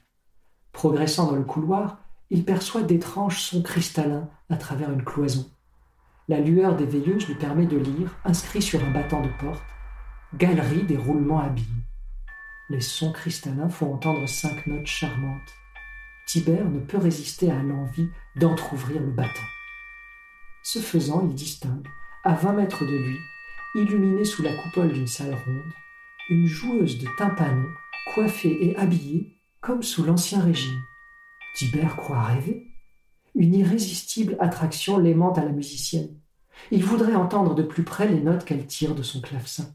Progressant 0.71 1.26
dans 1.26 1.37
le 1.37 1.42
couloir, 1.42 1.99
il 2.30 2.44
perçoit 2.44 2.82
d'étranges 2.82 3.40
sons 3.40 3.62
cristallins 3.62 4.30
à 4.49 4.54
travers 4.54 4.92
une 4.92 5.02
cloison. 5.02 5.50
La 6.28 6.38
lueur 6.38 6.76
des 6.76 6.87
veilleuses 6.87 7.26
lui 7.26 7.35
permet 7.35 7.66
de 7.66 7.78
lire, 7.78 8.16
inscrit 8.25 8.62
sur 8.62 8.80
un 8.85 8.92
battant 8.92 9.23
de 9.23 9.30
porte, 9.40 9.64
Galerie 10.35 10.85
des 10.85 10.97
roulements 10.97 11.40
habillés. 11.40 11.81
Les 12.73 12.81
sons 12.81 13.12
cristallins 13.12 13.69
font 13.69 13.93
entendre 13.93 14.26
cinq 14.26 14.67
notes 14.67 14.87
charmantes. 14.87 15.52
Tibère 16.26 16.71
ne 16.71 16.81
peut 16.81 16.97
résister 16.97 17.50
à 17.50 17.62
l'envie 17.62 18.09
d'entr'ouvrir 18.37 18.99
le 18.99 19.11
battant. 19.11 19.29
Ce 20.62 20.79
faisant, 20.79 21.21
il 21.29 21.35
distingue, 21.35 21.87
à 22.25 22.33
vingt 22.33 22.55
mètres 22.55 22.87
de 22.87 22.97
lui, 22.97 23.19
illuminée 23.75 24.25
sous 24.25 24.43
la 24.43 24.57
coupole 24.57 24.91
d'une 24.91 25.07
salle 25.07 25.35
ronde, 25.35 25.73
une 26.31 26.47
joueuse 26.47 26.97
de 26.97 27.07
tympanon, 27.19 27.69
coiffée 28.14 28.64
et 28.64 28.76
habillée 28.79 29.37
comme 29.61 29.83
sous 29.83 30.02
l'Ancien 30.02 30.41
Régime. 30.41 30.81
Tibère 31.55 31.95
croit 31.97 32.23
rêver. 32.23 32.69
Une 33.35 33.55
irrésistible 33.55 34.38
attraction 34.41 34.97
l'aimante 34.97 35.37
à 35.37 35.45
la 35.45 35.52
musicienne. 35.52 36.17
Il 36.71 36.83
voudrait 36.83 37.17
entendre 37.17 37.55
de 37.55 37.64
plus 37.64 37.83
près 37.83 38.09
les 38.09 38.23
notes 38.23 38.47
qu'elle 38.47 38.67
tire 38.67 38.95
de 38.95 39.02
son 39.02 39.21
clavecin. 39.21 39.75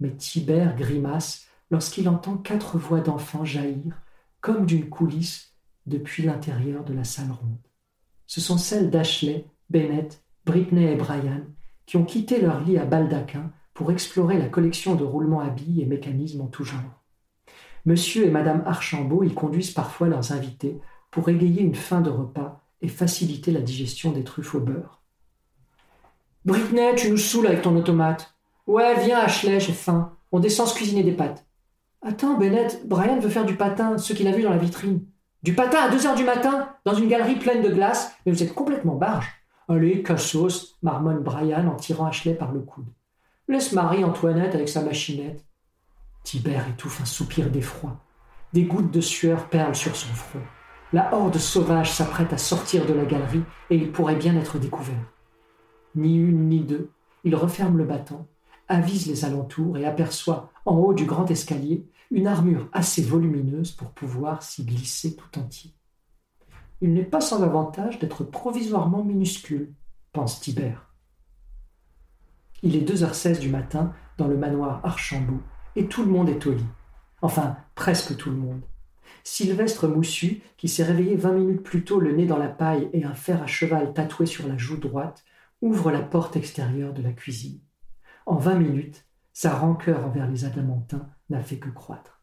Mais 0.00 0.16
Tibère 0.16 0.74
grimace 0.74 1.47
lorsqu'il 1.70 2.08
entend 2.08 2.36
quatre 2.36 2.78
voix 2.78 3.00
d'enfants 3.00 3.44
jaillir, 3.44 4.00
comme 4.40 4.66
d'une 4.66 4.88
coulisse, 4.88 5.54
depuis 5.86 6.22
l'intérieur 6.22 6.84
de 6.84 6.94
la 6.94 7.04
salle 7.04 7.30
ronde 7.30 7.68
ce 8.28 8.42
sont 8.42 8.58
celles 8.58 8.90
d'Ashley, 8.90 9.46
Bennett, 9.70 10.22
Britney 10.44 10.92
et 10.92 10.96
Brian, 10.96 11.40
qui 11.86 11.96
ont 11.96 12.04
quitté 12.04 12.40
leur 12.40 12.60
lit 12.60 12.78
à 12.78 12.84
baldaquin 12.84 13.50
pour 13.74 13.90
explorer 13.90 14.38
la 14.38 14.48
collection 14.48 14.94
de 14.94 15.02
roulements 15.02 15.40
à 15.40 15.48
billes 15.48 15.80
et 15.80 15.86
mécanismes 15.86 16.42
en 16.42 16.46
tout 16.46 16.62
genre. 16.62 17.02
Monsieur 17.86 18.26
et 18.26 18.30
Madame 18.30 18.62
Archambault 18.66 19.24
y 19.24 19.32
conduisent 19.32 19.72
parfois 19.72 20.08
leurs 20.08 20.32
invités 20.32 20.78
pour 21.10 21.30
égayer 21.30 21.62
une 21.62 21.74
fin 21.74 22.02
de 22.02 22.10
repas 22.10 22.60
et 22.82 22.88
faciliter 22.88 23.50
la 23.50 23.62
digestion 23.62 24.12
des 24.12 24.24
truffes 24.24 24.54
au 24.54 24.60
beurre. 24.60 25.00
Britney, 26.44 26.94
tu 26.96 27.10
nous 27.10 27.16
saoules 27.16 27.46
avec 27.46 27.62
ton 27.62 27.74
automate. 27.76 28.34
Ouais, 28.66 29.02
viens, 29.02 29.20
Ashley, 29.20 29.58
j'ai 29.58 29.72
faim. 29.72 30.14
On 30.32 30.38
descend 30.38 30.68
se 30.68 30.74
cuisiner 30.74 31.02
des 31.02 31.12
pâtes. 31.12 31.46
Attends, 32.02 32.38
Bennett, 32.38 32.86
Brian 32.86 33.18
veut 33.18 33.28
faire 33.28 33.44
du 33.44 33.56
patin, 33.56 33.98
ce 33.98 34.12
qu'il 34.12 34.28
a 34.28 34.32
vu 34.32 34.42
dans 34.42 34.50
la 34.50 34.58
vitrine. 34.58 35.04
Du 35.42 35.54
patin 35.54 35.78
à 35.80 35.90
deux 35.90 36.06
heures 36.06 36.14
du 36.14 36.24
matin, 36.24 36.68
dans 36.84 36.94
une 36.94 37.08
galerie 37.08 37.36
pleine 37.36 37.62
de 37.62 37.70
glace, 37.70 38.12
mais 38.24 38.32
vous 38.32 38.42
êtes 38.42 38.54
complètement 38.54 38.94
barge. 38.94 39.28
Allez, 39.68 40.02
cassos, 40.02 40.78
marmonne 40.82 41.22
Brian 41.22 41.66
en 41.68 41.76
tirant 41.76 42.06
Ashley 42.06 42.34
par 42.34 42.52
le 42.52 42.60
coude. 42.60 42.86
Laisse 43.48 43.72
Marie-Antoinette 43.72 44.54
avec 44.54 44.68
sa 44.68 44.82
machinette. 44.82 45.44
Tibère 46.22 46.68
étouffe 46.68 47.00
un 47.00 47.04
soupir 47.04 47.50
d'effroi. 47.50 47.96
Des 48.52 48.64
gouttes 48.64 48.90
de 48.90 49.00
sueur 49.00 49.48
perlent 49.48 49.74
sur 49.74 49.94
son 49.94 50.12
front. 50.14 50.40
La 50.92 51.14
horde 51.14 51.36
sauvage 51.36 51.92
s'apprête 51.92 52.32
à 52.32 52.38
sortir 52.38 52.86
de 52.86 52.94
la 52.94 53.04
galerie 53.04 53.42
et 53.70 53.76
il 53.76 53.92
pourrait 53.92 54.16
bien 54.16 54.36
être 54.36 54.58
découvert. 54.58 55.12
Ni 55.94 56.16
une 56.16 56.48
ni 56.48 56.60
deux, 56.60 56.90
il 57.24 57.34
referme 57.34 57.76
le 57.76 57.84
battant, 57.84 58.26
avise 58.68 59.06
les 59.06 59.24
alentours 59.24 59.78
et 59.78 59.86
aperçoit, 59.86 60.52
en 60.64 60.76
haut 60.76 60.94
du 60.94 61.04
grand 61.04 61.30
escalier, 61.30 61.86
une 62.10 62.26
armure 62.26 62.68
assez 62.72 63.02
volumineuse 63.02 63.72
pour 63.72 63.90
pouvoir 63.90 64.42
s'y 64.42 64.64
glisser 64.64 65.16
tout 65.16 65.38
entier. 65.38 65.72
Il 66.80 66.94
n'est 66.94 67.04
pas 67.04 67.20
sans 67.20 67.42
avantage 67.42 67.98
d'être 67.98 68.24
provisoirement 68.24 69.04
minuscule, 69.04 69.74
pense 70.12 70.40
Tibère. 70.40 70.88
Il 72.62 72.76
est 72.76 72.88
2h16 72.88 73.40
du 73.40 73.48
matin 73.48 73.92
dans 74.16 74.28
le 74.28 74.36
manoir 74.36 74.80
Archambault 74.84 75.42
et 75.76 75.86
tout 75.86 76.02
le 76.02 76.10
monde 76.10 76.28
est 76.28 76.46
au 76.46 76.52
lit. 76.52 76.66
Enfin, 77.22 77.56
presque 77.74 78.16
tout 78.16 78.30
le 78.30 78.36
monde. 78.36 78.62
Sylvestre 79.24 79.88
Moussu, 79.88 80.42
qui 80.56 80.68
s'est 80.68 80.84
réveillé 80.84 81.16
vingt 81.16 81.32
minutes 81.32 81.62
plus 81.62 81.84
tôt 81.84 82.00
le 82.00 82.12
nez 82.12 82.26
dans 82.26 82.36
la 82.36 82.48
paille 82.48 82.88
et 82.92 83.04
un 83.04 83.14
fer 83.14 83.42
à 83.42 83.46
cheval 83.46 83.92
tatoué 83.92 84.26
sur 84.26 84.46
la 84.48 84.56
joue 84.56 84.76
droite, 84.76 85.24
ouvre 85.60 85.90
la 85.90 86.00
porte 86.00 86.36
extérieure 86.36 86.92
de 86.92 87.02
la 87.02 87.12
cuisine. 87.12 87.60
En 88.28 88.36
vingt 88.36 88.56
minutes, 88.56 89.06
sa 89.32 89.56
rancœur 89.56 90.04
envers 90.04 90.30
les 90.30 90.44
Adamantins 90.44 91.08
n'a 91.30 91.40
fait 91.40 91.58
que 91.58 91.70
croître. 91.70 92.20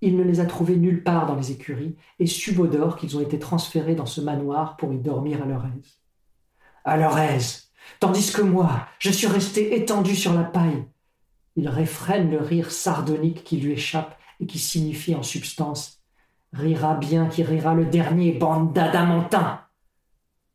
Il 0.00 0.16
ne 0.16 0.22
les 0.22 0.38
a 0.38 0.46
trouvés 0.46 0.76
nulle 0.76 1.02
part 1.02 1.26
dans 1.26 1.34
les 1.34 1.50
écuries 1.50 1.96
et 2.20 2.28
subodore 2.28 2.96
qu'ils 2.96 3.16
ont 3.16 3.20
été 3.20 3.40
transférés 3.40 3.96
dans 3.96 4.06
ce 4.06 4.20
manoir 4.20 4.76
pour 4.76 4.92
y 4.92 5.00
dormir 5.00 5.42
à 5.42 5.46
leur 5.46 5.66
aise. 5.66 5.98
À 6.84 6.96
leur 6.96 7.18
aise 7.18 7.72
Tandis 7.98 8.32
que 8.32 8.40
moi, 8.40 8.86
je 9.00 9.10
suis 9.10 9.26
resté 9.26 9.74
étendu 9.74 10.14
sur 10.14 10.32
la 10.32 10.44
paille. 10.44 10.86
Il 11.56 11.68
réfrène 11.68 12.30
le 12.30 12.38
rire 12.38 12.70
sardonique 12.70 13.42
qui 13.42 13.56
lui 13.56 13.72
échappe 13.72 14.16
et 14.38 14.46
qui 14.46 14.60
signifie 14.60 15.16
en 15.16 15.24
substance 15.24 16.04
Rira 16.52 16.94
bien 16.94 17.26
qui 17.26 17.42
rira 17.42 17.74
le 17.74 17.86
dernier, 17.86 18.30
bande 18.30 18.72
d'adamantins 18.72 19.60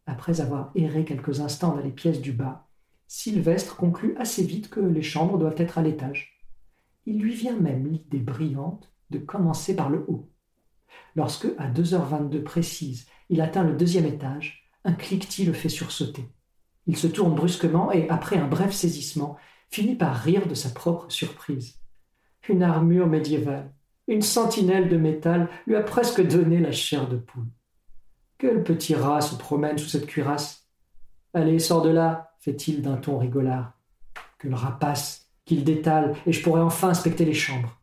Après 0.06 0.40
avoir 0.40 0.72
erré 0.76 1.04
quelques 1.04 1.42
instants 1.42 1.76
dans 1.76 1.82
les 1.82 1.92
pièces 1.92 2.22
du 2.22 2.32
bas, 2.32 2.67
Sylvestre 3.08 3.78
conclut 3.78 4.16
assez 4.18 4.44
vite 4.44 4.70
que 4.70 4.80
les 4.80 5.02
chambres 5.02 5.38
doivent 5.38 5.60
être 5.60 5.78
à 5.78 5.82
l'étage. 5.82 6.42
Il 7.06 7.20
lui 7.20 7.34
vient 7.34 7.56
même 7.56 7.88
l'idée 7.88 8.20
brillante 8.20 8.92
de 9.10 9.18
commencer 9.18 9.76
par 9.76 9.90
le 9.90 10.04
haut. 10.08 10.30
Lorsque, 11.16 11.48
à 11.58 11.70
2h22 11.70 12.44
précise, 12.44 13.08
il 13.30 13.42
atteint 13.42 13.64
le 13.64 13.76
deuxième 13.76 14.06
étage, 14.06 14.70
un 14.84 14.94
cliquetis 14.94 15.46
le 15.46 15.54
fait 15.54 15.70
sursauter. 15.70 16.30
Il 16.86 16.98
se 16.98 17.08
tourne 17.08 17.36
brusquement 17.36 17.92
et, 17.92 18.10
après 18.10 18.38
un 18.38 18.48
bref 18.48 18.74
saisissement, 18.74 19.38
finit 19.70 19.96
par 19.96 20.16
rire 20.16 20.48
de 20.48 20.54
sa 20.54 20.70
propre 20.70 21.10
surprise. 21.10 21.80
Une 22.50 22.64
armure 22.64 23.08
médiévale, 23.08 23.74
une 24.08 24.22
sentinelle 24.22 24.88
de 24.88 24.98
métal 24.98 25.50
lui 25.66 25.76
a 25.76 25.84
presque 25.84 26.26
donné 26.26 26.60
la 26.60 26.72
chair 26.72 27.10
de 27.10 27.18
poule. 27.18 27.48
Quel 28.38 28.64
petit 28.64 28.96
rat 28.96 29.22
se 29.22 29.36
promène 29.36 29.78
sous 29.78 29.90
cette 29.90 30.06
cuirasse? 30.06 30.68
Allez, 31.34 31.60
sors 31.60 31.82
de 31.82 31.90
là, 31.90 32.27
fait-il 32.40 32.82
d'un 32.82 32.98
ton 32.98 33.18
rigolard. 33.18 33.74
Que 34.38 34.48
le 34.48 34.56
rapace, 34.56 35.30
qu'il 35.46 35.64
détale, 35.64 36.16
et 36.26 36.32
je 36.32 36.44
pourrais 36.44 36.62
enfin 36.62 36.90
inspecter 36.90 37.26
les 37.26 37.34
chambres. 37.34 37.82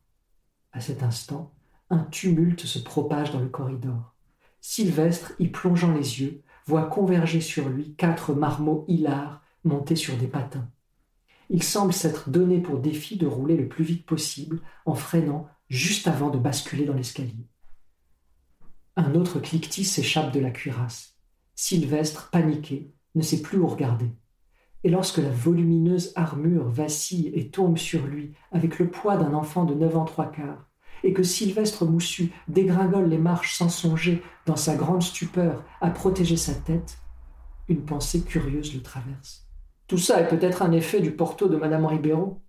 À 0.73 0.81
cet 0.81 1.03
instant, 1.03 1.53
un 1.91 2.05
tumulte 2.05 2.67
se 2.67 2.79
propage 2.79 3.33
dans 3.33 3.41
le 3.41 3.49
corridor. 3.49 4.15
Sylvestre, 4.61 5.33
y 5.39 5.49
plongeant 5.49 5.93
les 5.93 6.21
yeux, 6.21 6.43
voit 6.67 6.85
converger 6.85 7.41
sur 7.41 7.69
lui 7.69 7.95
quatre 7.95 8.35
marmots 8.35 8.85
hilars 8.89 9.43
montés 9.65 9.97
sur 9.97 10.17
des 10.17 10.27
patins. 10.27 10.69
Il 11.51 11.63
semble 11.63 11.93
s'être 11.93 12.31
donné 12.31 12.61
pour 12.61 12.79
défi 12.79 13.17
de 13.17 13.27
rouler 13.27 13.57
le 13.57 13.69
plus 13.69 13.85
vite 13.85 14.07
possible 14.07 14.61
en 14.87 14.95
freinant 14.95 15.49
juste 15.69 16.09
avant 16.09 16.31
de 16.31 16.39
basculer 16.39 16.85
dans 16.85 16.95
l'escalier. 16.95 17.49
Un 18.97 19.15
autre 19.15 19.41
cliquetis 19.41 19.85
s'échappe 19.85 20.33
de 20.33 20.41
la 20.41 20.51
cuirasse. 20.51 21.15
Sylvestre, 21.55 22.31
paniqué, 22.31 22.95
ne 23.15 23.23
sait 23.23 23.43
plus 23.43 23.59
où 23.59 23.67
regarder 23.67 24.11
et 24.85 24.91
lorsque 24.91 25.19
la 25.19 25.31
volumineuse 25.31 26.13
armure 26.15 26.69
vacille 26.69 27.33
et 27.35 27.49
tombe 27.49 27.79
sur 27.79 28.07
lui 28.07 28.35
avec 28.53 28.79
le 28.79 28.89
poids 28.89 29.17
d'un 29.17 29.33
enfant 29.33 29.65
de 29.65 29.75
neuf 29.75 29.97
ans 29.97 30.05
trois 30.05 30.31
quarts, 30.31 30.69
et 31.03 31.13
que 31.13 31.23
Sylvestre 31.23 31.87
Moussu 31.87 32.33
dégringole 32.49 33.09
les 33.09 33.19
marches 33.19 33.57
sans 33.57 33.71
songer, 33.71 34.23
dans 34.47 34.57
sa 34.57 34.77
grande 34.77 35.03
stupeur, 35.03 35.65
à 35.81 35.91
protéger 35.91 36.37
sa 36.37 36.55
tête, 36.55 36.99
une 37.69 37.85
pensée 37.85 38.23
curieuse 38.23 38.75
le 38.75 38.83
traverse. 38.83 39.49
Tout 39.87 39.99
ça 39.99 40.21
est 40.21 40.29
peut-être 40.29 40.63
un 40.63 40.73
effet 40.73 41.01
du 41.01 41.13
porto 41.13 41.49
de 41.49 41.57
Madame 41.57 41.87
Ribéraud. 41.87 42.43